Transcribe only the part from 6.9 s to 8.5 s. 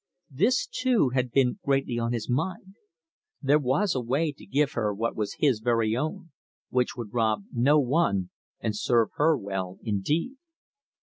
would rob no one